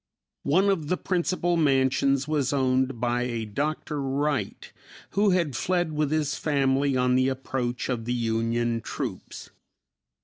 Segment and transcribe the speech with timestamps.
[0.45, 4.01] One of the principal mansions was owned by a Dr.
[4.01, 4.73] Wright
[5.11, 9.51] who had fled with his family on the approach of the Union troops.